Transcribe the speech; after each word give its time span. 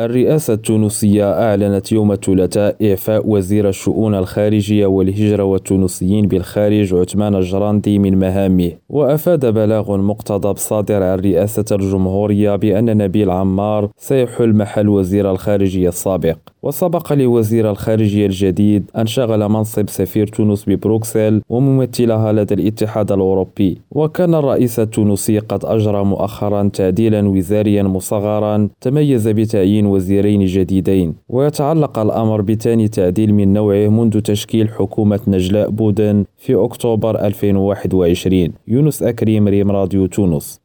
الرئاسة 0.00 0.54
التونسية 0.54 1.32
أعلنت 1.32 1.92
يوم 1.92 2.12
الثلاثاء 2.12 2.76
إعفاء 2.90 3.28
وزير 3.28 3.68
الشؤون 3.68 4.14
الخارجية 4.14 4.86
والهجرة 4.86 5.42
والتونسيين 5.42 6.28
بالخارج 6.28 6.94
عثمان 6.94 7.34
الجراندي 7.34 7.98
من 7.98 8.18
مهامه. 8.18 8.72
وأفاد 8.88 9.46
بلاغ 9.46 9.96
مقتضب 9.96 10.56
صادر 10.56 11.02
عن 11.02 11.18
رئاسة 11.18 11.64
الجمهورية 11.72 12.56
بأن 12.56 12.96
نبيل 12.96 13.30
عمار 13.30 13.90
سيحل 13.96 14.56
محل 14.56 14.88
وزير 14.88 15.30
الخارجية 15.30 15.88
السابق. 15.88 16.51
وسبق 16.62 17.12
لوزير 17.12 17.70
الخارجية 17.70 18.26
الجديد 18.26 18.90
أن 18.96 19.06
شغل 19.06 19.48
منصب 19.48 19.88
سفير 19.88 20.26
تونس 20.26 20.68
ببروكسل 20.68 21.42
وممثلها 21.48 22.32
لدى 22.32 22.54
الاتحاد 22.54 23.12
الأوروبي. 23.12 23.78
وكان 23.90 24.34
الرئيس 24.34 24.80
التونسي 24.80 25.38
قد 25.38 25.64
أجرى 25.64 26.04
مؤخرا 26.04 26.70
تعديلا 26.72 27.28
وزاريا 27.28 27.82
مصغرا 27.82 28.68
تميز 28.80 29.28
بتعيين 29.28 29.86
وزيرين 29.86 30.44
جديدين. 30.44 31.14
ويتعلق 31.28 31.98
الأمر 31.98 32.40
بثاني 32.40 32.88
تعديل 32.88 33.34
من 33.34 33.52
نوعه 33.52 33.88
منذ 33.88 34.20
تشكيل 34.20 34.68
حكومة 34.68 35.20
نجلاء 35.28 35.70
بودن 35.70 36.24
في 36.36 36.54
أكتوبر 36.54 37.26
2021 37.26 38.52
يونس 38.68 39.02
أكريم 39.02 39.48
ريم 39.48 39.70
راديو 39.70 40.06
تونس. 40.06 40.62